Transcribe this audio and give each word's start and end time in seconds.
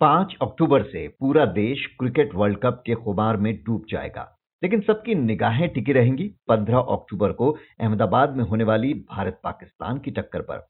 पाँच 0.00 0.36
अक्टूबर 0.42 0.82
से 0.82 1.08
पूरा 1.08 1.44
देश 1.44 1.86
क्रिकेट 1.86 2.34
वर्ल्ड 2.34 2.58
कप 2.58 2.82
के 2.86 2.94
खुमार 2.94 3.36
में 3.36 3.62
डूब 3.64 3.84
जाएगा। 3.88 4.38
लेकिन 4.62 4.80
सबकी 4.80 5.14
निगाहें 5.14 5.68
टिकी 5.68 5.92
रहेंगी 5.92 6.34
पंद्रह 6.48 6.78
अक्टूबर 6.78 7.32
को 7.32 7.56
अहमदाबाद 7.80 8.36
में 8.36 8.44
होने 8.44 8.64
वाली 8.64 8.94
भारत 8.94 9.40
पाकिस्तान 9.44 9.98
की 9.98 10.10
टक्कर 10.10 10.40
पर। 10.40 10.66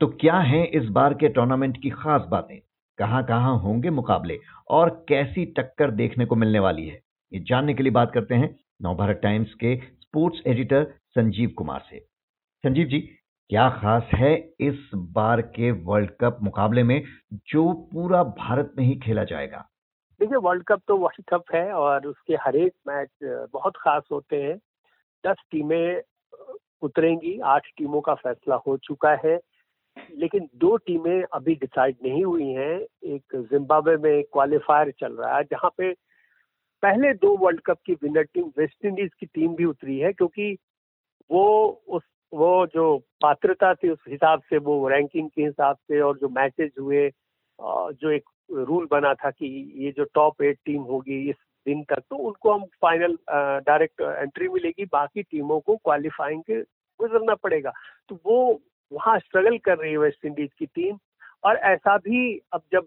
तो 0.00 0.06
क्या 0.06 0.38
है 0.38 0.64
इस 0.64 0.84
बार 0.84 1.14
के 1.14 1.28
टूर्नामेंट 1.28 1.82
की 1.82 1.90
खास 1.90 2.22
बातें? 2.30 2.60
कहाँ 2.98 3.24
कहाँ 3.24 3.58
होंगे 3.58 3.90
मुकाबले? 3.90 4.38
और 4.68 5.04
कैसी 5.08 5.46
टक्कर 5.46 5.90
देखने 5.90 6.24
को 6.24 6.36
मिलने 6.36 6.58
वाली 6.58 6.88
है? 6.88 7.00
ये 7.32 7.40
जानने 7.40 7.74
के 7.74 7.82
लिए 7.82 7.92
बात 7.92 8.12
करते 8.14 8.34
हैं 8.34 8.56
नवभारत 8.82 9.20
टाइम्स 9.22 9.54
के 9.54 9.76
स्पोर्ट्स 9.76 10.42
एडिटर 10.46 10.84
संजीव 10.84 11.50
कुमार 11.50 11.82
से। 11.90 11.98
संजीव 12.64 12.86
जी 12.86 13.08
क्या 13.50 13.68
खास 13.70 14.10
है 14.14 14.34
इस 14.60 14.90
बार 14.94 15.40
के 15.42 15.70
वर्ल्ड 15.70 16.10
कप 16.20 16.38
मुकाबले 16.42 16.82
में 16.82 17.02
जो 17.48 17.72
पूरा 17.92 18.22
भारत 18.24 18.74
में 18.78 18.84
ही 18.84 18.94
खेला 18.96 19.24
जाएगा? 19.24 19.64
देखिए, 20.20 20.36
वर्ल्ड 20.36 20.64
कप 20.64 20.82
तो 20.88 20.96
वर्ल्ड 20.96 21.24
कप 21.28 21.44
है 21.54 21.72
और 21.72 22.06
उसके 22.06 22.34
हर 22.34 22.56
एक 22.56 22.72
मैच 22.88 23.08
बहुत 23.52 23.76
खास 23.76 24.02
होते 24.12 24.42
हैं। 24.42 24.56
दस 25.24 25.36
टीमें 25.50 26.02
उतरेंगी, 26.82 27.38
आठ 27.40 27.66
टीमों 27.78 28.00
का 28.00 28.14
फैसला 28.14 28.56
हो 28.66 28.76
चुका 28.76 29.14
है। 29.24 29.40
लेकिन 30.16 30.48
दो 30.56 30.76
टीमें 30.76 31.22
अभी 31.22 31.54
डिसाइड 31.54 31.96
नहीं 32.04 32.24
हुई 32.24 32.48
हैं। 32.48 32.78
एक 33.04 33.36
जिम्बाब्वे 33.36 33.96
में 33.96 34.22
क्वालिफायर 34.22 34.90
चल 34.90 35.12
रहा 35.12 35.36
है, 35.36 35.44
जहाँ 35.44 35.70
पे 35.78 35.92
पहले 36.82 37.12
दो 37.14 37.36
वर्ल्ड 37.36 37.60
कप 37.60 37.78
की 37.86 37.92
विनर 37.92 38.22
टीम 38.22 38.52
वेस्ट 38.58 38.84
इंडीज 38.84 39.10
की 39.20 39.26
टीम 39.26 39.54
भी 39.54 39.64
उतरी 39.64 39.98
है, 39.98 40.12
क्योंकि 40.12 40.56
वो 41.30 41.68
उस 41.88 42.02
वो 42.32 42.66
जो 42.74 42.96
पात्रता 43.22 43.72
थी 43.74 43.88
उस 43.90 43.98
हिसाब 44.08 44.40
से, 44.50 44.58
वो 44.58 44.88
रैंकिंग 44.88 45.28
के 45.30 45.42
हिसाब 45.42 45.76
से 45.76 46.00
और 46.00 46.18
जो 46.18 46.28
मैचेस 46.30 46.70
हुए 46.80 47.08
जो 47.58 48.10
एक 48.10 48.30
रूल 48.50 48.86
बना 48.90 49.12
था 49.14 49.30
कि 49.30 49.46
ये 49.84 49.90
जो 49.96 50.04
टॉप 50.14 50.42
एट 50.42 50.58
टीम 50.66 50.82
होगी 50.82 51.18
इस 51.30 51.36
दिन 51.66 51.82
तक 51.90 52.02
तो 52.10 52.16
उनको 52.16 52.52
हम 52.52 52.64
फाइनल 52.82 53.16
डायरेक्ट 53.30 54.00
एंट्री 54.00 54.48
मिलेगी। 54.48 54.84
बाकी 54.92 55.22
टीमों 55.22 55.58
को 55.60 55.76
क्वालिफाइंग 55.76 56.42
के 56.42 56.60
गुजरना 57.00 57.34
पड़ेगा। 57.34 57.72
तो 58.08 58.18
वो 58.26 58.60
वहाँ 58.92 59.18
स्ट्रगल 59.18 59.58
कर 59.64 59.78
रही 59.78 59.90
है 59.92 59.98
वेस्ट 59.98 60.24
इंडीज 60.26 60.50
की 60.58 60.66
टीम 60.66 60.98
और 61.44 61.56
ऐसा 61.56 61.96
भी 61.98 62.38
अब 62.52 62.62
जब 62.72 62.86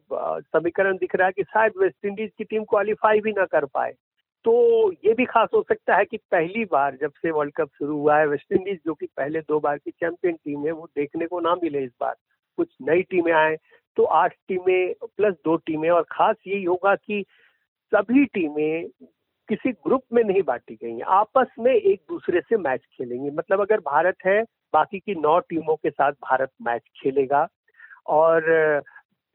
समीकरण 0.53 0.97
दिख 0.97 1.15
रहा 1.15 1.27
है 1.27 1.33
कि 1.33 1.43
शायद 1.43 1.73
वेस्ट 1.77 2.05
इंडीज 2.05 2.31
की 2.37 2.43
टीम 2.43 2.63
क्वालिफाई 2.65 3.19
भी 3.19 3.31
ना 3.31 3.45
कर 3.45 3.65
पाए। 3.65 3.93
तो 4.45 4.91
ये 5.05 5.13
भी 5.13 5.25
खास 5.25 5.49
हो 5.53 5.61
सकता 5.61 5.95
है 5.95 6.05
कि 6.05 6.17
पहली 6.31 6.63
बार 6.65 6.95
जब 7.01 7.11
से 7.21 7.31
वर्ल्ड 7.31 7.53
कप 7.55 7.69
शुरू 7.77 7.97
हुआ 7.97 8.17
है, 8.17 8.25
वेस्ट 8.27 8.51
इंडीज 8.51 8.79
जो 8.85 8.93
कि 8.93 9.05
पहले 9.17 9.41
दो 9.41 9.59
बार 9.59 9.77
की 9.77 9.91
चैंपियन 9.91 10.35
टीम 10.35 10.65
है, 10.65 10.71
वो 10.71 10.87
देखने 10.95 11.27
को 11.27 11.39
ना 11.39 11.53
मिले 11.55 11.83
इस 11.83 11.91
बार। 12.01 12.15
कुछ 12.57 12.69
नई 12.81 13.01
टीमें 13.01 13.31
आए 13.33 13.57
तो 13.97 14.03
आठ 14.03 14.33
टीमें 14.47 14.93
प्लस 15.17 15.33
दो 15.45 15.55
टीमें, 15.57 15.89
और 15.89 16.05
खास 16.11 16.35
यही 16.47 16.63
होगा 16.63 16.95
कि 16.95 17.23
सभी 17.91 18.25
टीमें 18.25 18.87
किसी 19.49 19.71
ग्रुप 19.71 20.03
में 20.13 20.23
नहीं 20.23 20.41
बांटी 20.43 20.75
गई 20.75 20.91
हैं। 20.91 21.03
आपस 21.13 21.47
में 21.59 21.73
एक 21.73 22.01
दूसरे 22.09 22.41
से 22.41 22.57
मैच 22.57 22.81
खेलेंगे। 22.97 23.31
मतलब 23.31 23.61
अगर 23.61 23.79
भारत 23.79 24.15
है, 24.25 24.41
बाकी 24.73 24.99
की 24.99 25.15
नौ 25.15 25.37
टीमों 25.39 25.75
के 25.75 25.89
साथ 25.89 26.11
भारत 26.11 26.51
मैच 26.61 26.81
खेलेगा। 27.01 27.47
और 28.07 28.51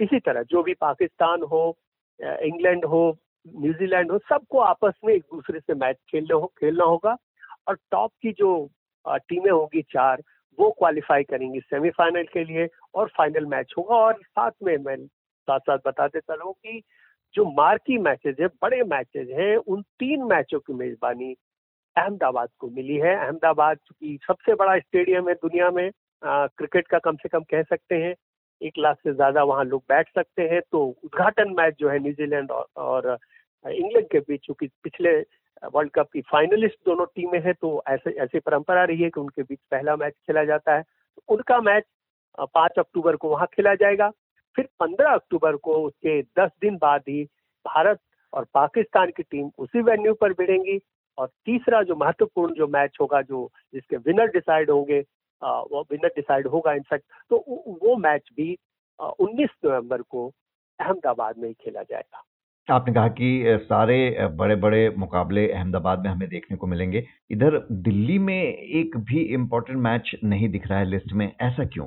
इसी 0.01 0.19
तरह, 0.21 0.43
जो 0.43 0.63
भी 0.63 0.75
पाकिस्तान 0.75 1.43
हो 1.43 1.77
इंग्लैंड 2.21 2.85
हो 2.85 3.19
न्यूजीलैंड 3.57 4.11
हो 4.13 4.19
सबको 4.19 4.59
आपस 4.59 4.95
में 5.05 5.15
एक 5.15 5.23
दूसरे 5.23 5.61
से 5.61 5.75
मैच 5.75 5.97
खेलने 6.11 6.35
हो 6.35 6.47
खेलना 6.59 6.85
होगा 6.85 7.17
और 7.69 7.79
टॉप 7.91 8.13
की 8.23 8.33
जो 8.33 8.51
टीमें 9.07 9.51
होगी 9.51 9.83
चार 9.83 10.23
वो 10.59 10.71
क्वालिफाई 10.71 11.23
करेंगी 11.23 11.61
सेमीफाइनल 11.61 12.25
के 12.33 12.45
लिए 12.45 12.69
और 12.95 13.09
फाइनल 13.09 13.47
मैच 13.47 13.75
होगा 13.79 13.97
और 13.97 14.23
साथ 14.23 14.51
में 14.63 14.77
मैं 14.77 14.97
साथ 15.49 15.61
साथ 15.61 15.79
बताते 15.87 16.21
चलो 16.21 16.53
कि 16.53 16.83
जो 17.35 17.45
मार्की 17.45 17.99
मैचेज 17.99 18.41
है 18.41 18.47
बड़े 18.63 18.83
मैचेज 18.85 19.31
हैं 19.31 19.57
उन 19.57 19.83
तीन 19.99 20.23
मैचों 20.25 20.59
की 20.61 20.73
मेजबानी 20.73 21.35
अहमदाबाद 21.97 22.49
को 22.59 22.69
मिली 22.71 22.97
है। 22.97 23.15
अहमदाबाद 23.17 23.79
की 23.79 24.19
सबसे 24.27 24.55
बड़ा 24.55 24.79
स्टेडियम 24.79 25.29
है 25.29 25.35
दुनिया 25.35 25.71
में 25.71 25.91
आ, 26.23 26.47
क्रिकेट 26.47 26.87
का 26.87 26.99
कम 26.99 27.17
से 27.17 27.29
कम 27.29 27.41
कह 27.41 27.63
सकते 27.63 27.95
हैं 27.95 28.15
एक 28.61 28.79
लाख 28.79 28.97
से 28.97 29.13
ज़्यादा 29.15 29.43
वहाँ 29.43 29.65
लोग 29.65 29.83
बैठ 29.89 30.09
सकते 30.09 30.43
हैं। 30.43 30.61
तो 30.73 30.85
उद्घाटन 31.05 31.55
मैच 31.59 31.75
जो 31.81 31.89
है 31.89 31.99
न्यूजीलैंड 31.99 32.51
और, 32.51 32.67
और 32.77 33.19
इंग्लैंड 33.65 34.07
के 34.09 34.19
बीच 34.21 34.41
चूँकि 34.47 34.67
पिछले 34.83 35.19
वर्ल्ड 35.75 35.91
कप 35.95 36.09
की 36.13 36.21
फाइनलिस्ट 36.31 36.77
दोनों 36.87 37.05
टीमें 37.07 37.41
हैं 37.45 37.55
तो 37.55 37.83
ऐसे, 37.89 38.11
ऐसी 38.13 38.39
परंपरा 38.39 38.85
रही 38.85 39.03
है 39.03 39.11
कि 39.11 39.21
उनके 39.21 39.43
बीच 39.43 39.59
पहला 39.71 39.97
मैच 39.97 40.13
खेला 40.27 40.45
जाता 40.45 40.75
है। 40.77 40.83
तो 40.83 41.35
उनका 41.35 41.61
मैच 41.61 41.85
पाँच 42.39 42.79
अक्टूबर 42.79 43.17
को 43.17 43.29
वहाँ 43.29 43.47
खेला 43.55 43.75
जाएगा। 43.75 44.11
फिर 44.57 44.69
पंद्रह 44.81 45.11
अक्टूबर 45.11 45.57
को 45.57 45.75
उसके 45.87 46.21
दस 46.39 46.51
दिन 46.61 46.77
बाद 46.77 47.03
ही 47.09 47.23
भारत 47.67 48.01
और 48.33 48.45
पाकिस्तान 48.55 49.11
की 49.17 49.23
टीम 49.23 49.51
उसी 49.59 49.81
वेन्यू 49.83 50.15
पर 50.15 50.33
भिड़ेंगी 50.33 50.79
और 51.19 51.29
तीसरा 51.47 51.83
जो 51.83 51.95
महत्वपूर्ण 51.97 52.55
जो 52.55 52.67
मैच 52.69 52.97
होगा, 53.01 53.21
जो 53.23 53.51
जिसके 53.75 53.97
विनर 53.97 54.27
डिसाइड 54.31 54.71
होंगे 54.71 55.01
वो 55.43 55.83
विनर 55.91 56.09
डिसाइड 56.17 56.47
होगा 56.47 56.73
इनफैक्ट 56.73 57.05
तो 57.31 57.45
वो 57.83 57.97
मैच 57.99 58.29
भी 58.37 58.57
19 58.99 59.51
नवंबर 59.65 60.03
को 60.03 60.27
अहमदाबाद 60.81 61.39
में 61.39 61.49
ही 61.49 61.55
खेला 61.55 61.83
जाएगा। 61.83 62.25
आपने 62.71 62.95
कहा 62.95 63.09
कि 63.11 63.59
सारे 63.63 64.29
बड़े 64.37 64.55
बड़े 64.57 64.89
मुकाबले 64.99 65.47
अहमदाबाद 65.49 66.03
में 66.05 66.11
हमें 66.11 66.29
देखने 66.29 66.57
को 66.57 66.67
मिलेंगे। 66.67 67.05
इधर 67.31 67.59
दिल्ली 67.73 68.19
में 68.19 68.43
एक 68.43 68.97
भी 68.99 69.23
इम्पोर्टेंट 69.35 69.79
मैच 69.79 70.11
नहीं 70.25 70.49
दिख 70.49 70.67
रहा 70.67 70.79
है 70.79 70.85
लिस्ट 70.85 71.13
में, 71.13 71.33
ऐसा 71.41 71.65
क्यों? 71.65 71.87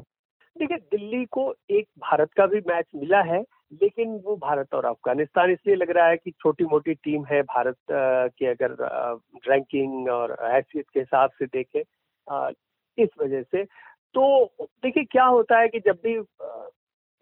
देखिए, 0.56 0.78
दिल्ली 0.78 1.25
को 1.25 1.53
एक 1.72 1.88
भारत 2.00 2.34
का 2.38 2.46
भी 2.46 2.59
मैच 2.68 2.86
मिला 2.96 3.22
है, 3.24 3.41
लेकिन 3.74 4.20
वो 4.25 4.36
भारत 4.38 4.74
और 4.74 4.86
अफ़गानिस्तान, 4.86 5.52
इसलिए 5.52 5.75
लग 5.75 5.91
रहा 5.91 6.08
है 6.08 6.18
कि 6.18 6.31
छोटी 6.31 6.64
मोटी 6.64 6.94
टीम 6.94 7.25
है 7.25 7.41
भारत 7.44 7.78
की 7.91 8.46
अगर 8.46 8.75
रैंकिंग 9.50 10.09
और 10.09 10.38
हैसियत 10.44 10.86
के 10.94 11.00
हिसाब 11.00 11.30
से 11.40 11.46
देखें 11.46 11.81
इस 12.97 13.09
वजह 13.22 13.41
से। 13.41 13.64
तो 13.64 14.46
देखिए, 14.62 15.03
क्या 15.03 15.25
होता 15.25 15.59
है 15.59 15.68
कि 15.68 15.80
जब 15.80 16.00
भी 16.03 16.18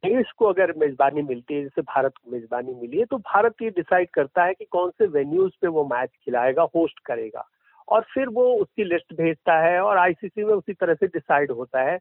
देश 0.04 0.32
को 0.38 0.46
अगर 0.46 0.74
मेजबानी 0.78 1.22
मिलती 1.22 1.54
है, 1.54 1.62
जैसे 1.64 1.82
भारत 1.82 2.14
को 2.18 2.32
मेजबानी 2.32 2.74
मिली 2.82 2.98
है 3.00 3.06
तो 3.06 3.18
भारत 3.18 3.62
ये 3.62 3.70
डिसाइड 3.70 4.10
करता 4.10 4.44
है 4.44 4.54
कि 4.54 4.66
कौन 4.66 4.90
से 4.90 5.08
वेन्यूज 5.08 5.52
पे 5.62 5.68
वो 5.68 5.84
मैच 5.86 6.10
खिलाएगा 6.26 6.64
होस्ट 6.76 7.00
करेगा। 7.06 7.48
और 7.88 8.06
फिर 8.14 8.30
वो 8.30 8.46
उसकी 8.54 8.84
लिस्ट 8.84 9.14
भेजता 9.14 9.58
है 9.62 9.80
और 9.82 9.98
आईसीसी 9.98 10.44
में 10.44 10.54
उसी 10.54 10.74
तरह 10.74 10.94
से 10.94 11.08
डिसाइड 11.08 11.52
होता 11.52 11.82
है 11.82 11.98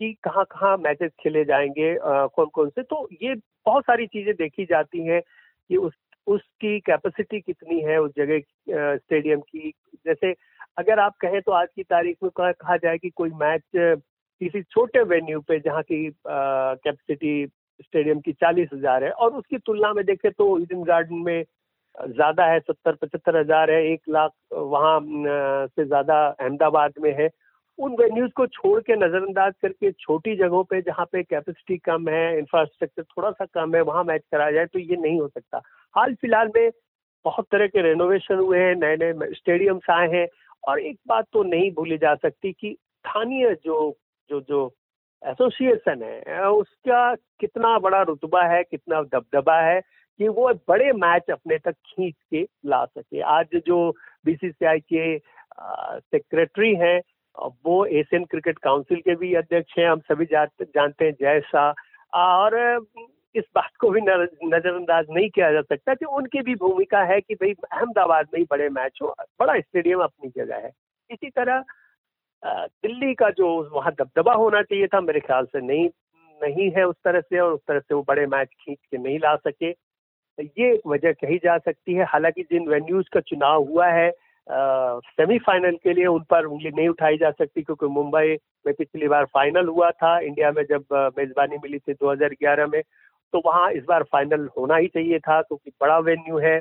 कि 0.00 0.12
कहाँ 0.24 0.44
कहाँ 0.44 0.76
मैचेस 0.76 1.10
खेले 1.20 1.44
जाएँगे 1.44 1.96
कौन 2.02 2.46
कौन 2.46 2.68
से। 2.68 2.82
तो 2.82 3.08
ये 3.22 3.34
बहुत 3.66 3.84
सारी 3.84 4.06
चीज़ें 4.06 4.34
देखी 4.34 4.64
जाती 4.64 5.06
हैं 5.06 5.20
कि 5.20 5.76
उस, 5.76 5.92
उसकी 6.26 6.78
कैपेसिटी 6.80 7.40
कितनी 7.40 7.80
है 7.80 8.00
उस 8.00 8.10
जगह 8.16 8.96
स्टेडियम 8.96 9.40
की। 9.40 9.72
जैसे 10.06 10.34
अगर 10.78 10.98
आप 10.98 11.16
कहें 11.20 11.40
तो 11.42 11.52
आज 11.52 11.68
की 11.76 11.82
तारीख 11.82 12.16
में 12.22 12.30
कहा 12.38 12.76
जाए 12.76 12.98
कि 12.98 13.10
कोई 13.10 13.30
मैच 13.30 13.62
किसी 14.42 14.62
छोटे 14.64 15.02
वेन्यू 15.04 15.40
पे 15.48 15.58
जहाँ 15.60 15.82
की 15.82 15.98
कैपेसिटी 16.28 17.46
स्टेडियम 17.80 18.20
की 18.20 18.32
चालीस 18.34 18.68
हज़ार 18.72 19.04
है 19.04 19.10
और 19.12 19.34
उसकी 19.36 19.58
तुलना 19.58 19.92
में 19.92 20.04
देखें 20.04 20.30
तो 20.32 20.58
ईडन 20.60 20.82
गार्डन 20.84 21.22
में 21.24 21.44
ज़्यादा 21.96 22.44
है, 22.46 22.58
सत्तर, 22.60 22.94
पचहत्तर 22.94 23.36
हज़ार 23.36 23.70
है, 23.70 23.84
एक 23.92 24.00
लाख 24.08 24.30
वहाँ 24.52 24.98
से 25.68 25.84
ज़्यादा 25.84 26.26
अहमदाबाद 26.26 26.92
में 27.02 27.12
है। 27.18 27.28
उन 27.78 27.96
वेन्यूज 28.00 28.30
को 28.36 28.46
छोड़ 28.46 28.80
के 28.80 28.96
नजरअंदाज 28.96 29.52
करके 29.62 29.90
छोटी 29.92 30.36
जगहों 30.36 30.62
पे 30.64 30.80
जहाँ 30.82 31.06
पे 31.12 31.22
कैपेसिटी 31.22 31.76
कम 31.78 32.08
है, 32.08 32.38
इंफ्रास्ट्रक्चर 32.38 33.02
थोड़ा 33.02 33.30
सा 33.30 33.44
कम 33.44 33.74
है, 33.76 33.80
वहाँ 33.82 34.04
मैच 34.04 34.22
कराया 34.32 34.50
जाए 34.52 34.66
तो 34.66 34.78
ये 34.78 34.96
नहीं 34.96 35.20
हो 35.20 35.28
सकता। 35.28 35.62
हाल 35.94 36.14
फ़िलहाल 36.14 36.50
में 36.56 36.70
बहुत 37.24 37.46
तरह 37.52 37.66
के 37.66 37.82
रेनोवेशन 37.82 38.38
हुए 38.38 38.58
हैं 38.58 38.74
नए 38.76 38.96
नए 38.96 39.32
स्टेडियम्स 39.34 39.90
आए 39.90 40.08
हैं 40.10 40.26
और 40.68 40.80
एक 40.80 40.98
बात 41.08 41.26
तो 41.32 41.42
नहीं 41.44 41.70
भूली 41.74 41.98
जा 41.98 42.14
सकती 42.14 42.52
कि 42.52 42.76
स्थानीय 42.98 43.54
जो 43.64 43.90
जो 44.30 44.40
जो 44.40 44.72
एसोसिएशन 45.22 46.02
है 46.02 46.48
उसका 46.50 47.14
कितना 47.14 47.78
बड़ा 47.78 48.02
रुतबा 48.02 48.42
है, 48.44 48.62
कितना 48.62 49.02
दबदबा 49.02 49.60
है 49.60 49.80
कि 50.20 50.28
वो 50.28 50.52
बड़े 50.68 50.92
मैच 50.94 51.30
अपने 51.30 51.58
तक 51.58 51.74
खींच 51.86 52.14
के 52.30 52.42
ला 52.66 52.84
सके। 52.84 53.20
आज 53.20 53.60
जो 53.66 53.90
बीसीसीआई 54.26 54.80
के 54.92 55.18
सेक्रेटरी 55.18 56.74
हैं 56.76 57.00
वो 57.64 57.84
एशियन 57.86 58.24
क्रिकेट 58.24 58.58
काउंसिल 58.58 59.00
के 59.00 59.14
भी 59.16 59.34
अध्यक्ष 59.34 59.78
हैं, 59.78 59.88
हम 59.88 60.00
सभी 60.02 60.24
जानते 60.26 61.04
हैं 61.04 61.12
जय 61.12 61.40
शाह। 61.46 61.72
और 62.12 62.56
इस 63.34 63.44
बात 63.54 63.70
को 63.80 63.90
भी 63.90 64.00
नजरअंदाज 64.00 65.06
नहीं 65.10 65.28
किया 65.30 65.50
जा 65.52 65.60
सकता 65.62 65.94
कि 65.94 66.04
उनकी 66.06 66.40
भी 66.42 66.54
भूमिका 66.56 67.02
है 67.04 67.20
कि 67.20 67.34
भाई 67.34 67.52
अहमदाबाद 67.72 68.26
में 68.32 68.38
ही 68.40 68.46
बड़े 68.50 68.68
मैच 68.70 68.98
हो, 69.02 69.14
बड़ा 69.40 69.58
स्टेडियम 69.60 70.00
अपनी 70.02 70.30
जगह 70.36 70.56
है। 70.56 70.70
इसी 71.10 71.30
तरह 71.30 71.64
दिल्ली 72.42 73.14
का 73.14 73.28
जो 73.30 73.48
वहाँ 73.72 73.92
दबदबा 73.92 74.32
होना 74.34 74.62
चाहिए 74.62 74.86
था, 74.86 75.00
मेरे 75.00 75.20
ख्याल 75.20 75.44
से 75.46 75.60
नहीं 75.60 75.88
नहीं 76.40 76.70
है 76.76 76.84
उस 76.84 76.96
तरह 77.04 77.20
से 77.20 77.38
और 77.38 77.52
उस 77.52 77.60
तरह 77.68 77.78
से 77.78 77.94
वो 77.94 78.02
बड़े 78.08 78.26
मैच 78.26 78.48
खींच 78.60 78.78
के 78.90 78.98
नहीं 78.98 79.18
ला 79.18 79.34
सके। 79.36 79.70
ये 80.38 80.72
एक 80.74 80.86
वजह 80.86 81.12
कही 81.12 81.36
जा 81.38 81.56
सकती 81.58 81.94
है। 81.94 82.04
हालाँकि 82.04 82.42
जिन 82.42 82.68
वेन्यूज 82.68 83.08
का 83.08 83.20
चुनाव 83.20 83.64
हुआ 83.64 83.86
है 83.88 84.10
सेमीफाइनल 84.46 85.76
के 85.82 85.92
लिए 85.92 86.06
उन 86.06 86.22
पर 86.30 86.44
उंगली 86.44 86.70
नहीं 86.70 86.88
उठाई 86.88 87.16
जा 87.18 87.30
सकती 87.30 87.62
क्योंकि 87.62 87.86
मुंबई 87.86 88.36
में 88.66 88.74
पिछली 88.74 89.08
बार 89.08 89.24
फाइनल 89.24 89.68
हुआ 89.68 89.90
था, 89.90 90.18
इंडिया 90.20 90.50
में 90.52 90.62
जब 90.64 90.84
मेजबानी 91.18 91.56
मिली 91.56 91.78
थी 91.78 91.94
2011 91.94 92.66
में 92.66 92.82
तो 93.32 93.42
वहाँ 93.46 93.70
इस 93.72 93.84
बार 93.88 94.02
फाइनल 94.02 94.48
होना 94.58 94.76
ही 94.76 94.86
चाहिए 94.88 95.18
था 95.18 95.40
क्योंकि 95.42 95.70
बड़ा 95.80 95.98
वेन्यू 96.00 96.38
है। 96.38 96.58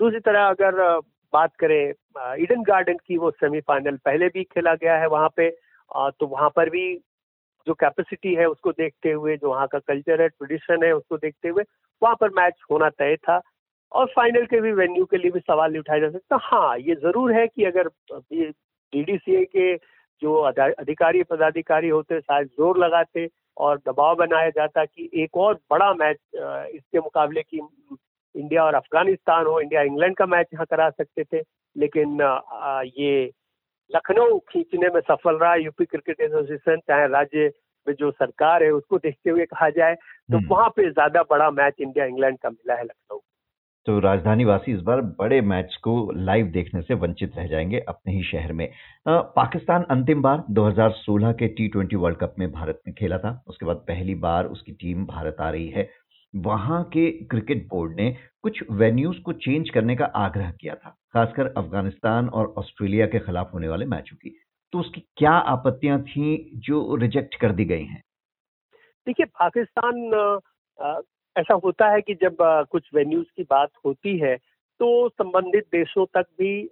दूसरी 0.00 0.20
तरह 0.20 0.46
अगर 0.46 1.00
बात 1.32 1.54
करें 1.60 1.92
ईडन 2.42 2.62
गार्डन 2.62 2.96
की 3.06 3.18
वो 3.18 3.30
सेमीफाइनल 3.32 3.96
पहले 4.04 4.28
भी 4.28 4.44
खेला 4.44 4.74
गया 4.74 4.96
है 4.98 5.06
वहाँ 5.08 5.28
पे 5.36 5.50
तो 5.90 6.26
वहाँ 6.26 6.48
पर 6.56 6.70
भी 6.70 6.94
जो 7.66 7.74
कैपेसिटी 7.74 8.34
है 8.34 8.46
उसको 8.46 8.72
देखते 8.72 9.10
हुए, 9.12 9.36
जो 9.36 9.48
वहाँ 9.50 9.66
का 9.66 9.78
कल्चर 9.78 10.22
है 10.22 10.28
ट्रेडिशन 10.28 10.84
है 10.84 10.92
उसको 10.92 11.16
देखते 11.16 11.48
हुए 11.48 11.64
वहाँ 12.02 12.14
पर 12.20 12.30
मैच 12.36 12.60
होना 12.70 12.88
तय 12.90 13.16
था। 13.18 13.40
और 13.92 14.06
फाइनल 14.06 14.44
के 14.46 14.60
भी 14.60 14.72
वेन्यू 14.72 15.04
के 15.04 15.16
लिए 15.16 15.30
भी 15.30 15.40
सवाल 15.40 15.70
नहीं 15.70 15.80
उठाया 15.80 16.00
जा 16.00 16.10
सकता 16.10 16.38
हाँ। 16.42 16.78
ये 16.78 16.94
ज़रूर 16.96 17.32
है 17.32 17.46
कि 17.46 17.64
अगर 17.64 17.88
डीडीसीए 18.22 19.44
के 19.46 19.74
जो 20.22 20.34
अधिकारी, 20.34 21.22
पदाधिकारी 21.22 21.88
होते 21.88 22.20
शायद 22.20 22.46
ज़ोर 22.48 22.78
लगाते 22.78 23.28
और 23.56 23.78
दबाव 23.86 24.14
बनाया 24.16 24.50
जाता 24.50 24.84
कि 24.84 25.08
एक 25.22 25.36
और 25.36 25.54
बड़ा 25.70 25.92
मैच 25.94 26.16
इसके 26.74 26.98
मुकाबले 26.98 27.42
की 27.42 27.60
इंडिया 28.34 28.64
और 28.64 28.74
अफ़गानिस्तान 28.74 29.46
हो 29.46 29.60
इंडिया 29.60 29.82
इंग्लैंड 29.82 30.16
का 30.16 30.26
मैच 30.26 30.46
यहाँ 30.54 30.66
करा 30.70 30.90
सकते 30.90 31.24
थे 31.24 31.42
लेकिन 31.76 32.18
ये 32.98 33.30
लखनऊ 33.94 34.38
खींचने 34.38 34.88
में 34.94 35.00
सफल 35.00 35.36
रहा 35.36 35.54
यूपी 35.54 35.84
क्रिकेट 35.84 36.20
एसोसिएशन 36.20 36.80
चाहे 36.88 37.06
राज्य 37.08 37.50
में 37.86 37.94
जो 37.94 38.10
सरकार 38.10 38.62
है 38.62 38.70
उसको 38.70 38.98
देखते 38.98 39.30
हुए 39.30 39.44
कहा 39.44 39.70
जाए 39.70 39.94
तो 39.94 40.36
हम्म। 40.36 40.48
वहाँ 40.48 40.68
पे 40.68 40.90
ज़्यादा 40.90 41.22
बड़ा 41.22 41.50
मैच 41.50 41.74
इंडिया 41.80 42.04
इंग्लैंड 42.04 42.38
का 42.38 42.50
मिला 42.50 42.74
है 42.74 42.84
लखनऊ। 42.84 43.18
तो 43.86 43.98
राजधानी 43.98 44.44
वासी 44.44 44.72
इस 44.72 44.80
बार 44.80 45.00
बड़े 45.00 45.40
मैच 45.40 45.76
को 45.82 45.92
लाइव 46.12 46.46
देखने 46.46 46.82
से 46.82 46.94
वंचित 46.94 47.36
रह 47.36 47.46
जाएँगे 47.46 47.78
अपने 47.88 48.12
ही 48.12 48.22
शहर 48.22 48.52
में। 48.52 48.68
आ, 49.08 49.20
पाकिस्तान 49.20 49.82
अंतिम 49.90 50.22
बार 50.22 50.44
2016 50.50 51.32
के 51.32 51.48
टी 51.48 51.68
ट्वेंटी 51.68 51.96
वर्ल्ड 51.96 52.18
कप 52.18 52.34
में 52.38 52.50
भारत 52.52 52.80
में 52.86 52.94
खेला 52.94 53.18
था 53.18 53.44
उसके 53.46 53.66
बाद 53.66 53.76
पहली 53.76 54.14
बार 54.14 54.46
उसकी 54.46 54.72
टीम 54.72 55.06
भारत 55.06 55.36
आ 55.40 55.50
रही 55.50 55.68
है। 55.68 55.88
वहाँ 56.34 56.82
के 56.84 57.10
क्रिकेट 57.24 57.66
बोर्ड 57.68 57.94
ने 57.96 58.10
कुछ 58.42 58.62
वेन्यूज 58.70 59.18
को 59.18 59.32
चेंज 59.34 59.70
करने 59.70 59.96
का 59.96 60.04
आग्रह 60.16 60.50
किया 60.50 60.74
था, 60.74 60.90
खासकर 61.12 61.46
अफ़गानिस्तान 61.48 62.28
और 62.28 62.52
ऑस्ट्रेलिया 62.58 63.06
के 63.06 63.18
खिलाफ 63.18 63.54
होने 63.54 63.68
वाले 63.68 63.86
मैचों 63.86 64.16
की। 64.16 64.34
तो 64.72 64.78
उसकी 64.78 65.00
क्या 65.16 65.30
आपत्तियाँ 65.30 66.00
थी 66.02 66.50
जो 66.56 66.94
रिजेक्ट 66.96 67.34
कर 67.34 67.52
दी 67.52 67.64
गई 67.64 67.84
हैं? 67.84 68.02
देखिए, 69.06 69.26
पाकिस्तान 69.26 70.40
ऐसा 71.36 71.54
होता 71.54 71.88
है 71.88 72.00
कि 72.00 72.14
जब 72.14 72.36
कुछ 72.70 72.88
वेन्यूज 72.94 73.26
की 73.36 73.42
बात 73.42 73.70
होती 73.86 74.18
है 74.18 74.36
तो 74.80 75.08
संबंधित 75.08 75.64
देशों 75.72 76.04
तक 76.06 76.26
भी 76.38 76.64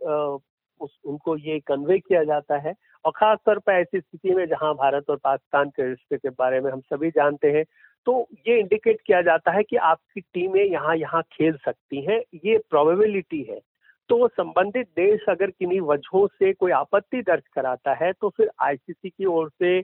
उस, 0.80 0.98
उनको 1.04 1.36
ये 1.36 1.58
कन्वे 1.60 1.98
किया 1.98 2.22
जाता 2.24 2.56
है। 2.58 2.74
और 3.04 3.12
खास 3.16 3.38
तौर 3.46 3.58
पर 3.58 3.72
ऐसी 3.72 4.00
स्थिति 4.00 4.34
में 4.34 4.46
जहाँ 4.46 4.72
भारत 4.74 5.10
और 5.10 5.16
पाकिस्तान 5.16 5.70
के 5.70 5.88
रिश्ते 5.88 6.16
के 6.16 6.30
बारे 6.30 6.60
में 6.60 6.70
हम 6.72 6.80
सभी 6.82 7.10
जानते 7.10 7.50
हैं 7.52 7.64
तो 8.06 8.26
ये 8.48 8.58
इंडिकेट 8.60 9.00
किया 9.06 9.20
जाता 9.22 9.52
है 9.52 9.62
कि 9.62 9.76
आपकी 9.76 10.20
टीमें 10.20 10.64
यहाँ 10.64 10.96
यहाँ 10.96 11.22
खेल 11.32 11.56
सकती 11.64 12.04
हैं 12.04 12.20
ये 12.44 12.56
प्रोबेबिलिटी 12.70 13.42
है। 13.42 13.58
तो 14.10 14.26
संबंधित 14.28 14.86
देश 14.96 15.24
अगर 15.28 15.50
किन्हीं 15.50 15.80
वजहों 15.82 16.26
से 16.28 16.52
कोई 16.52 16.72
आपत्ति 16.72 17.22
दर्ज 17.22 17.42
कराता 17.54 17.94
है 18.04 18.12
तो 18.12 18.28
फिर 18.28 18.50
आईसीसी 18.62 19.08
की 19.08 19.24
ओर 19.26 19.48
से 19.62 19.78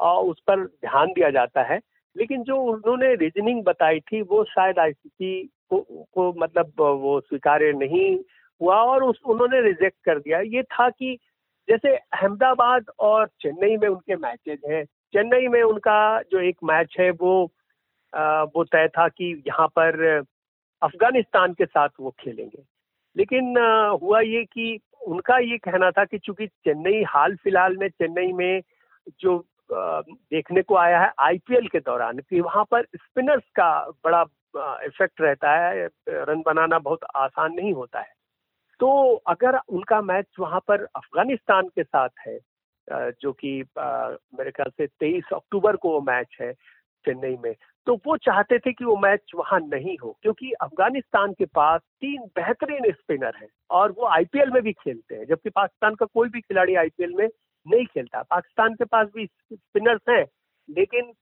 उस 0.00 0.40
पर 0.46 0.64
ध्यान 0.64 1.12
दिया 1.12 1.30
जाता 1.30 1.62
है। 1.62 1.78
लेकिन 2.16 2.42
जो 2.42 2.56
उन्होंने 2.62 3.14
रीजनिंग 3.14 3.62
बताई 3.64 4.00
थी 4.02 4.20
वो 4.22 4.42
शायद 4.44 4.78
आईसीसी 4.78 5.42
को, 5.70 5.80
को 6.14 6.32
मतलब 6.38 6.72
वो 6.78 7.18
स्वीकार्य 7.20 7.72
नहीं 7.72 8.16
हुआ 8.60 8.76
और 8.84 9.04
उस 9.04 9.20
उन्होंने 9.26 9.60
रिजेक्ट 9.62 9.96
कर 10.04 10.18
दिया। 10.18 10.40
ये 10.40 10.62
था 10.62 10.88
कि 10.90 11.16
जैसे 11.68 11.94
अहमदाबाद 11.96 12.90
और 13.00 13.26
चेन्नई 13.40 13.76
में 13.76 13.88
उनके 13.88 14.16
मैचेज 14.16 14.58
हैं 14.70 14.84
चेन्नई 15.14 15.48
में 15.48 15.62
उनका 15.62 16.22
जो 16.22 16.40
एक 16.40 16.56
मैच 16.64 16.96
है 17.00 17.10
वो 17.10 17.52
आ, 18.12 18.42
वो 18.42 18.64
तय 18.64 18.88
था 18.88 19.08
कि 19.08 19.42
यहाँ 19.46 19.66
पर 19.68 20.24
अफ़गानिस्तान 20.82 21.52
के 21.52 21.64
साथ 21.66 21.88
वो 22.00 22.14
खेलेंगे। 22.20 22.62
लेकिन 23.16 23.58
आ, 23.58 23.88
हुआ 23.88 24.20
ये 24.20 24.44
कि 24.44 24.80
उनका 25.06 25.38
ये 25.38 25.58
कहना 25.58 25.90
था 25.90 26.04
कि 26.04 26.18
चूँकि 26.18 26.46
चेन्नई 26.46 27.02
हाल 27.02 27.36
फ़िलहाल 27.36 27.76
में 27.76 27.88
चेन्नई 27.88 28.32
में 28.32 28.62
जो 29.20 29.38
आ, 29.74 30.00
देखने 30.00 30.62
को 30.62 30.76
आया 30.76 31.00
है 31.00 31.12
आईपीएल 31.18 31.68
के 31.68 31.80
दौरान 31.80 32.18
कि 32.18 32.40
वहाँ 32.40 32.64
पर 32.70 32.84
स्पिनर्स 32.84 33.42
का 33.42 33.70
बड़ा 34.04 34.22
इफ़ेक्ट 34.84 35.20
रहता 35.20 35.50
है 35.56 35.88
रन 36.08 36.42
बनाना 36.46 36.78
बहुत 36.78 37.04
आसान 37.16 37.52
नहीं 37.52 37.72
होता 37.72 38.00
है। 38.00 38.12
तो 38.80 39.14
अगर 39.26 39.58
उनका 39.68 40.00
मैच 40.02 40.26
वहाँ 40.40 40.60
पर 40.68 40.84
अफ़गानिस्तान 40.96 41.68
के 41.68 41.82
साथ 41.82 42.08
है 42.26 42.38
जो 42.92 43.32
कि 43.34 43.52
मेरे 43.74 44.50
ख्याल 44.50 44.70
से 44.70 44.86
23 44.86 45.32
अक्टूबर 45.34 45.76
को 45.76 45.92
वो 45.92 46.00
मैच 46.02 46.36
है 46.40 46.52
चेन्नई 47.04 47.36
में। 47.44 47.54
तो 47.86 47.94
वो 48.06 48.16
चाहते 48.16 48.58
थे 48.58 48.72
कि 48.72 48.84
वो 48.84 48.96
मैच 48.96 49.32
वहाँ 49.34 49.60
नहीं 49.62 49.96
हो, 49.98 50.16
क्योंकि 50.22 50.50
अफ़गानिस्तान 50.52 51.32
के 51.32 51.44
पास 51.46 51.80
तीन 52.00 52.22
बेहतरीन 52.36 52.90
स्पिनर 52.92 53.36
हैं 53.36 53.48
और 53.70 53.92
वो 53.92 54.06
आईपीएल 54.06 54.50
में 54.50 54.62
भी 54.62 54.72
खेलते 54.72 55.14
हैं, 55.14 55.24
जबकि 55.26 55.50
पाकिस्तान 55.50 55.94
का 55.94 56.06
कोई 56.06 56.28
भी 56.28 56.40
खिलाड़ी 56.40 56.74
आईपीएल 56.74 57.14
में 57.14 57.26
नहीं 57.26 57.86
खेलता। 57.86 58.22
पाकिस्तान 58.22 58.74
के 58.74 58.84
पास 58.84 59.08
भी 59.16 59.26
स्पिनर्स 59.26 60.00
हैं, 60.08 60.24
लेकिन 60.68 61.12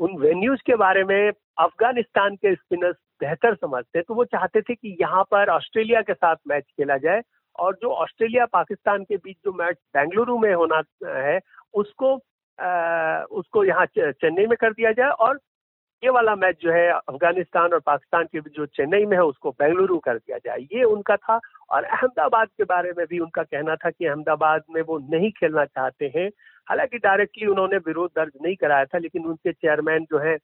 उन 0.00 0.16
वेन्यूज 0.18 0.60
के 0.60 0.74
बारे 0.76 1.04
में 1.04 1.30
अफ़गानिस्तान 1.58 2.34
के 2.36 2.54
स्पिनर्स 2.54 2.96
बेहतर 3.20 3.54
समझते 3.54 3.98
हैं 3.98 4.04
तो 4.08 4.14
वो 4.14 4.24
चाहते 4.24 4.60
थे 4.62 4.74
कि 4.74 4.96
यहाँ 5.00 5.22
पर 5.30 5.48
ऑस्ट्रेलिया 5.50 6.00
के 6.02 6.14
साथ 6.14 6.36
मैच 6.48 6.64
खेला 6.64 6.96
जाए 6.96 7.20
और 7.58 7.74
जो 7.82 7.90
ऑस्ट्रेलिया 7.90 8.46
पाकिस्तान 8.46 9.04
के 9.04 9.16
बीच 9.16 9.36
जो 9.44 9.52
मैच 9.52 9.76
बेंगलुरु 9.96 10.38
में 10.38 10.54
होना 10.54 10.82
है 11.06 11.40
उसको 11.74 12.14
आ, 12.58 13.22
उसको 13.22 13.64
यहाँ 13.64 13.86
चेन्नई 13.98 14.46
में 14.46 14.56
कर 14.60 14.72
दिया 14.72 14.92
जाए 14.92 15.10
और 15.10 15.40
ये 16.02 16.10
वाला 16.10 16.34
मैच 16.36 16.56
जो 16.62 16.72
है 16.72 16.88
अफ़गानिस्तान 16.88 17.72
और 17.72 17.80
पाकिस्तान 17.80 18.24
के 18.24 18.40
बीच 18.40 18.56
जो 18.56 18.66
चेन्नई 18.66 19.04
में 19.06 19.16
है 19.16 19.22
उसको 19.22 19.50
बेंगलुरु 19.50 19.98
कर 19.98 20.18
दिया 20.18 20.38
जाए। 20.38 20.58
ये 20.60 20.82
उनका 20.84 21.16
था 21.16 21.40
और 21.70 21.84
अहमदाबाद 21.84 22.48
के 22.48 22.64
बारे 22.64 22.92
में 22.98 23.06
भी 23.06 23.18
उनका 23.18 23.42
कहना 23.42 23.76
था 23.76 23.90
कि 23.90 24.06
अहमदाबाद 24.06 24.62
में 24.70 24.82
वो 24.82 24.98
नहीं 24.98 25.30
खेलना 25.30 25.64
चाहते 25.64 26.12
हैं। 26.16 26.28
हालाँकि 26.68 26.98
डायरेक्टली 26.98 27.46
उन्होंने 27.46 27.76
विरोध 27.76 28.10
दर्ज 28.16 28.32
नहीं 28.42 28.56
कराया 28.56 28.84
था 28.84 28.98
लेकिन 28.98 29.24
उनके 29.24 29.52
चेयरमैन 29.52 30.04
जो 30.04 30.18
है 30.18 30.36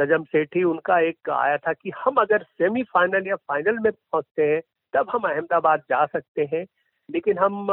नजम 0.00 0.24
सेठी 0.24 0.62
उनका 0.64 0.98
एक 1.00 1.30
आया 1.30 1.56
था 1.56 1.72
कि 1.72 1.90
हम 2.04 2.14
अगर 2.14 2.42
सेमीफाइनल 2.42 3.26
या 3.26 3.36
फाइनल 3.36 3.78
में 3.78 3.92
पहुँचते 3.92 4.42
हैं 4.42 4.60
तब 4.96 5.10
हम 5.10 5.28
अहमदाबाद 5.28 5.80
जा 5.80 6.04
सकते 6.06 6.48
हैं, 6.52 6.66
लेकिन 7.08 7.38
हम 7.38 7.68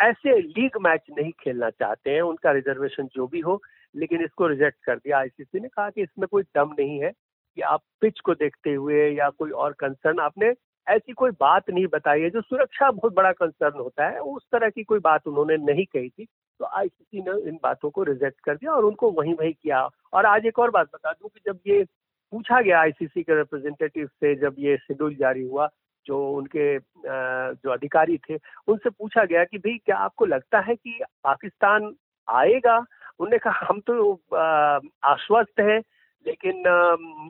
ऐसे 0.00 0.38
लीग 0.38 0.76
मैच 0.80 1.04
नहीं 1.18 1.30
खेलना 1.40 1.70
चाहते 1.70 2.10
हैं, 2.10 2.22
उनका 2.22 2.52
रिजर्वेशन 2.52 3.08
जो 3.14 3.26
भी 3.26 3.40
हो, 3.40 3.60
लेकिन 3.94 4.24
इसको 4.24 4.46
रिजेक्ट 4.46 4.84
कर 4.84 4.96
दिया। 4.96 5.18
आईसीसी 5.18 5.60
ने 5.60 5.68
कहा 5.68 5.90
कि 5.90 6.02
इसमें 6.02 6.26
कोई 6.30 6.42
दम 6.42 6.74
नहीं 6.78 6.98
है 7.00 7.10
कि 7.56 7.62
आप 7.62 7.80
पिच 8.00 8.20
को 8.20 8.34
देखते 8.34 8.74
हुए 8.74 9.08
या 9.10 9.28
कोई 9.30 9.50
और 9.50 9.72
कंसर्न 9.72 10.20
आपने 10.20 10.52
ऐसी 10.86 11.12
कोई 11.12 11.30
बात 11.30 11.70
नहीं 11.70 11.86
बताई 11.86 12.20
है, 12.20 12.30
जो 12.30 12.40
सुरक्षा 12.40 12.90
बहुत 12.90 13.14
बड़ा 13.14 13.32
कंसर्न 13.32 13.78
होता 13.80 14.08
है, 14.08 14.18
उस 14.18 14.46
तरह 14.52 14.70
की 14.70 14.82
कोई 14.84 14.98
बात 14.98 15.26
उन्होंने 15.26 15.56
नहीं 15.56 15.84
कही 15.84 16.08
थी। 16.08 16.24
तो 16.60 16.64
आईसीसी 16.64 17.20
ने 17.20 17.48
इन 17.48 17.58
बातों 17.62 17.90
को 17.90 18.02
रिजेक्ट 18.02 18.40
कर 18.40 18.54
दिया 18.54 18.72
और 18.72 18.84
उनको 18.84 19.10
वहीं 19.10 19.34
वहीं 19.34 19.52
किया। 19.52 19.80
और 20.12 20.26
आज 20.26 20.46
एक 20.46 20.58
और 20.58 20.70
बात 20.70 20.88
बता 20.94 21.12
दूँ 21.12 21.28
कि 21.28 21.40
जब 21.46 21.58
ये 21.66 21.84
पूछा 22.32 22.60
गया 22.60 22.80
आईसीसी 22.80 23.22
के 23.22 23.36
रिप्रेजेंटेटिव 23.36 24.06
से, 24.06 24.34
जब 24.34 24.54
ये 24.58 24.76
शेड्यूल 24.76 25.14
जारी 25.14 25.42
हुआ 25.42 25.68
जो 26.06 26.18
उनके 26.32 26.78
जो 26.78 27.70
अधिकारी 27.70 28.16
थे, 28.20 28.36
उनसे 28.68 28.90
पूछा 28.90 29.24
गया 29.24 29.44
कि 29.44 29.58
भाई, 29.58 29.76
क्या 29.76 29.96
आपको 29.98 30.26
लगता 30.26 30.60
है 30.60 30.74
कि 30.76 30.98
पाकिस्तान 31.24 31.94
आएगा? 32.28 32.76
उन्होंने 32.76 33.38
कहा, 33.38 33.66
हम 33.68 33.80
तो 33.80 34.12
आश्वस्त 35.04 35.60
हैं, 35.60 35.78
लेकिन 36.26 36.66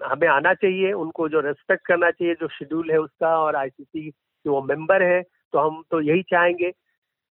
हमें 0.04 0.28
आना 0.28 0.54
चाहिए, 0.54 0.92
उनको 0.94 1.28
जो 1.28 1.40
रेस्पेक्ट 1.40 1.86
करना 1.86 2.10
चाहिए, 2.10 2.34
जो 2.34 2.48
शेड्यूल 2.50 2.90
है 2.90 2.98
उसका, 2.98 3.36
और 3.38 3.56
आईसीसी 3.56 4.10
के 4.10 4.50
वो 4.50 4.62
मेंबर 4.64 5.02
है 5.02 5.22
तो 5.22 5.58
हम 5.58 5.82
तो 5.90 6.00
यही 6.00 6.22
चाहेंगे। 6.22 6.72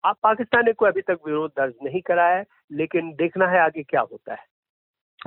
आप 0.04 0.18
पाकिस्तान 0.24 0.66
ने 0.66 0.74
कोई 0.74 0.90
अभी 0.90 1.02
तक 1.02 1.20
विरोध 1.26 1.52
दर्ज 1.52 1.74
नहीं 1.84 2.02
कराया 2.02 2.38
है, 2.38 2.46
लेकिन 2.72 3.12
देखना 3.14 3.48
है 3.48 3.60
आगे 3.60 3.84
क्या 3.84 4.02
होता 4.02 4.34
है। 4.34 4.46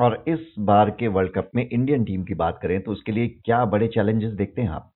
और 0.00 0.22
इस 0.28 0.54
बार 0.60 0.90
के 0.90 1.08
वर्ल्ड 1.08 1.32
कप 1.32 1.50
में 1.54 1.68
इंडियन 1.68 2.04
टीम 2.04 2.24
की 2.24 2.34
बात 2.36 2.58
करें 2.62 2.80
तो 2.82 2.92
उसके 2.92 3.12
लिए 3.12 3.28
क्या 3.44 3.64
बड़े 3.66 3.88
चैलेंजेस 3.88 4.32
देखते 4.32 4.62
हैं 4.62 4.70
आप? 4.70 4.91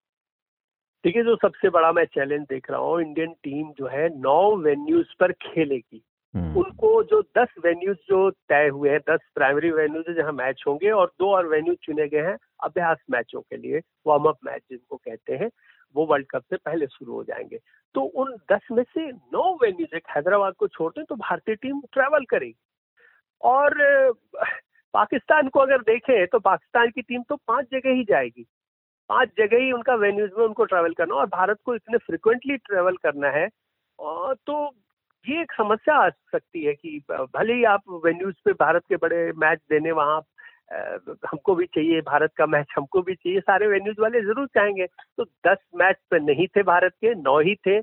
देखिए 1.07 1.23
जो 1.23 1.37
सबसे 1.37 1.69
बड़ा 1.71 1.93
मैं 1.93 2.05
चैलेंज 2.05 2.43
देख 2.43 2.71
रहा 2.71 2.81
हूँ 2.81 3.01
इंडियन 3.03 3.33
टीम 3.33 3.71
जो 3.73 3.87
है 3.87 4.09
नौ 4.21 4.57
वेन्यूज 4.57 5.07
पर 5.21 5.33
खेलेगी। 5.33 6.03
हम्म। 6.35 6.59
उनको 6.59 7.03
जो 7.03 7.21
दस 7.39 7.49
वेन्यूज 7.65 7.97
जो 7.97 8.31
तय 8.31 8.69
हुए 8.69 8.91
हैं 8.91 9.01
दस 9.11 9.21
प्राइमरी 9.35 9.71
वेन्यूज 9.71 10.11
जहाँ 10.17 10.33
मैच 10.33 10.65
होंगे 10.67 10.91
और 10.91 11.13
दो 11.19 11.31
और 11.35 11.47
वेन्यू 11.47 11.75
चुने 11.75 12.09
गए 12.09 12.23
हैं 12.23 12.37
अभ्यास 12.61 12.99
मैचों 13.11 13.41
के 13.41 13.57
लिए 13.57 13.81
वार्म 14.07 14.25
अप 14.25 14.39
मैच 14.45 14.63
जिनको 14.71 14.97
कहते 14.97 15.37
हैं 15.37 15.51
वो 15.95 16.07
वर्ल्ड 16.07 16.27
कप 16.31 16.43
से 16.43 16.57
पहले 16.57 16.87
शुरू 16.87 17.13
हो 17.13 17.25
जाएँगे। 17.25 17.59
तो 17.95 18.01
उन 18.01 18.37
दस 18.53 18.69
में 18.73 18.83
से 18.83 19.13
नौ 19.13 19.55
वेन्यूज 19.63 19.95
एक 19.95 20.11
हैदराबाद 20.17 20.55
को 20.55 20.69
छोड़ते 20.69 21.05
तो 21.05 21.15
भारतीय 21.15 21.55
टीम 21.55 21.81
ट्रेवल 21.93 22.25
करेगी। 22.25 22.59
और 23.41 23.75
पाकिस्तान 24.95 25.49
को 25.49 25.61
अगर 25.61 25.79
देखें 25.79 26.27
तो 26.27 26.39
पाकिस्तान 26.39 26.91
की 26.91 27.03
टीम 27.03 27.23
तो 27.23 27.37
पाँच 27.37 27.67
जगह 27.73 27.91
ही 27.91 28.05
जाएगी। 28.05 28.47
पाँच 29.11 29.31
जगह 29.39 29.63
ही 29.65 29.73
उनका 29.73 29.95
वेन्यूज 29.97 30.31
में 30.39 30.45
उनको 30.45 30.65
ट्रैवल 30.65 30.93
करना 30.93 31.15
और 31.15 31.27
भारत 31.27 31.59
को 31.65 31.75
इतने 31.75 31.99
फ्रिक्वेंटली 31.99 32.57
ट्रैवल 32.57 32.97
करना 33.03 33.29
है 33.31 33.49
तो 33.99 34.65
ये 35.25 35.41
एक 35.43 35.53
समस्या 35.53 35.95
आ 35.97 36.09
सकती 36.09 36.65
है 36.65 36.73
कि 36.75 36.99
भले 37.11 37.55
ही 37.55 37.65
आप 37.65 37.83
वेन्यूज 38.05 38.35
पे 38.45 38.53
भारत 38.61 38.83
के 38.89 38.97
बड़े 38.97 39.31
मैच 39.37 39.59
देने 39.71 39.93
वहाँ 39.93 40.21
हमको 40.71 41.55
भी 41.55 41.67
चाहिए, 41.67 42.01
भारत 42.01 42.33
का 42.37 42.47
मैच 42.47 42.73
हमको 42.77 43.03
भी 43.03 43.15
चाहिए, 43.15 43.41
सारे 43.41 43.67
वेन्यूज 43.69 43.97
वाले 44.01 44.21
ज़रूर 44.23 44.47
चाहेंगे। 44.49 44.87
तो 44.87 45.25
दस 45.47 45.59
मैच 45.75 45.97
पे 46.11 46.19
नहीं 46.21 46.47
थे 46.47 46.63
भारत 46.65 46.93
के, 47.01 47.15
नौ 47.15 47.39
ही 47.41 47.55
थे 47.67 47.77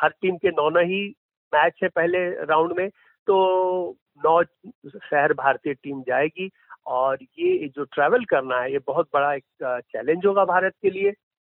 हर 0.00 0.10
टीम 0.22 0.36
के 0.36 0.50
नौ 0.50 0.68
ही 0.70 1.02
मैच 1.52 1.80
है 1.82 1.88
पहले 1.88 2.18
राउंड 2.44 2.72
में 2.78 2.88
तो 3.28 3.96
नौ 4.26 4.42
शहर 4.42 5.32
भारतीय 5.34 5.74
टीम 5.74 6.02
जाएगी। 6.02 6.48
और 6.86 7.18
ये 7.22 7.68
जो 7.68 7.84
ट्रैवल 7.84 8.24
करना 8.24 8.60
है, 8.60 8.72
ये 8.72 8.78
बहुत 8.86 9.08
बड़ा 9.14 9.32
एक 9.34 9.44
चैलेंज 9.62 10.26
होगा 10.26 10.44
भारत 10.44 10.72
के 10.82 10.90
लिए। 10.90 11.12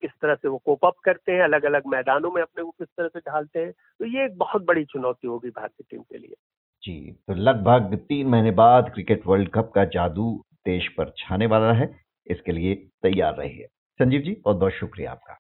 किस 0.04 0.12
तरह 0.22 0.36
से 0.36 0.48
वो 0.48 0.58
कोप 0.58 0.86
अप 0.86 0.96
करते 1.04 1.32
हैं 1.32 1.42
अलग 1.42 1.66
अलग 1.66 1.88
मैदानों 1.88 2.32
में 2.32 2.42
अपने 2.42 2.64
को 2.64 2.70
किस 2.72 2.88
तरह 2.88 3.08
से 3.08 3.20
ढालते 3.22 3.60
हैं। 3.60 3.72
तो 3.72 4.06
ये 4.06 4.26
एक 4.26 4.38
बहुत 4.38 4.66
बड़ी 4.66 4.84
चुनौती 4.86 5.28
होगी 5.28 5.50
भारतीय 5.50 5.86
टीम 5.92 6.02
के 6.02 6.18
लिए। 6.18 6.36
जी 6.84 7.12
तो 7.28 7.34
लगभग 7.34 7.96
तीन 8.10 8.28
महीने 8.28 8.52
बाद 8.52 8.92
क्रिकेट 8.94 9.22
वर्ल्ड 9.28 9.50
कप 9.50 9.72
का 9.76 9.86
जादू 9.86 10.44
देश 10.66 10.88
पर 10.88 11.14
छाने 11.18 11.46
वाला 11.46 11.72
है। 11.74 11.90
इसके 12.28 12.52
लिए 12.52 12.76
तैयार 13.04 13.36
रहिए। 13.36 13.68
संजीव 14.00 14.22
जी 14.22 14.38
बहुत 14.46 14.58
बहुत 14.58 14.74
शुक्रिया 14.74 15.12
आपका। 15.12 15.38